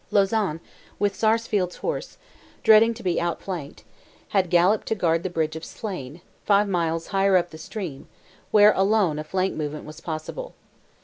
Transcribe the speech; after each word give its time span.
Lauzan, 0.09 0.59
with 0.97 1.13
Sarsfield's 1.15 1.75
horse, 1.75 2.17
dreading 2.63 2.95
to 2.95 3.03
be 3.03 3.21
outflanked, 3.21 3.83
had 4.29 4.49
galloped 4.49 4.87
to 4.87 4.95
guard 4.95 5.21
the 5.21 5.29
bridge 5.29 5.55
of 5.55 5.63
Slane, 5.63 6.21
five 6.43 6.67
miles 6.67 7.05
higher 7.09 7.37
up 7.37 7.51
the 7.51 7.59
stream, 7.59 8.07
where 8.49 8.71
alone 8.73 9.19
a 9.19 9.23
flank 9.23 9.53
movement 9.53 9.85
was 9.85 10.01
possible. 10.01 10.55